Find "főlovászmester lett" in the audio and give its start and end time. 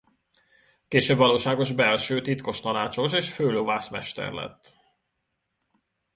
3.33-4.75